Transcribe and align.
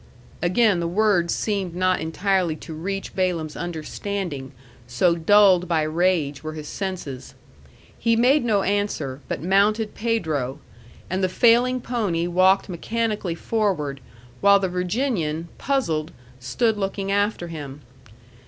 Again 0.41 0.79
the 0.79 0.87
words 0.87 1.31
seemed 1.31 1.75
not 1.75 1.99
entirely 2.01 2.55
to 2.55 2.73
reach 2.73 3.15
Balaam's 3.15 3.55
understanding, 3.55 4.51
so 4.87 5.13
dulled 5.13 5.67
by 5.67 5.83
rage 5.83 6.43
were 6.43 6.53
his 6.53 6.67
senses. 6.67 7.35
He 7.99 8.15
made 8.15 8.43
no 8.43 8.63
answer, 8.63 9.21
but 9.27 9.43
mounted 9.43 9.93
Pedro; 9.93 10.57
and 11.07 11.23
the 11.23 11.29
failing 11.29 11.81
pony 11.81 12.25
walked 12.25 12.67
mechanically 12.67 13.35
forward, 13.35 14.01
while 14.39 14.57
the 14.57 14.69
Virginian, 14.69 15.49
puzzled, 15.59 16.11
stood 16.39 16.79
looking 16.79 17.11
after 17.11 17.49
him. 17.49 17.81